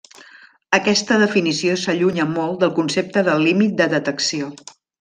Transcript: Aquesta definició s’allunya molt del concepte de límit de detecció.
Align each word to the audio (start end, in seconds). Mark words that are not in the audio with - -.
Aquesta 0.77 1.17
definició 1.23 1.75
s’allunya 1.83 2.25
molt 2.31 2.59
del 2.65 2.73
concepte 2.81 3.25
de 3.29 3.37
límit 3.47 3.77
de 3.83 3.89
detecció. 3.97 4.49